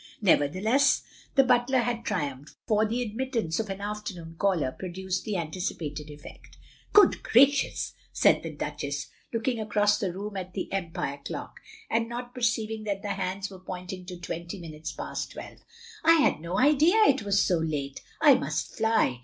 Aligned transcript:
Nevertheless, 0.19 1.03
the 1.35 1.43
butler 1.43 1.77
had 1.77 2.03
triumphed, 2.03 2.55
for 2.65 2.87
the 2.87 3.03
admittance 3.03 3.59
of 3.59 3.69
an 3.69 3.81
afternoon 3.81 4.35
caller 4.39 4.71
produced 4.71 5.25
the 5.25 5.37
anticipated 5.37 6.09
effect. 6.09 6.57
Good 6.91 7.21
gracious," 7.21 7.93
said 8.11 8.41
the 8.41 8.49
Duchess, 8.49 9.11
looking 9.31 9.59
across 9.59 9.99
the 9.99 10.11
room 10.11 10.35
at 10.37 10.55
the 10.55 10.73
Empire 10.73 11.19
clock, 11.23 11.59
and 11.87 12.09
not 12.09 12.33
perceiving 12.33 12.83
that 12.85 13.03
the 13.03 13.09
hands 13.13 13.51
were 13.51 13.59
pointing 13.59 14.07
to 14.07 14.17
twenty 14.19 14.57
OF 14.57 14.63
GROSVENOR 14.63 14.63
SQUARE 14.63 14.69
97 14.69 14.71
minutes 14.71 14.91
past 14.91 15.31
twelve, 15.33 15.59
"I 16.03 16.19
had 16.19 16.39
no 16.41 16.57
idea 16.57 16.95
it 17.07 17.21
was 17.21 17.39
so 17.39 17.59
late. 17.59 18.01
I 18.19 18.33
mtist 18.33 18.75
fly. 18.75 19.19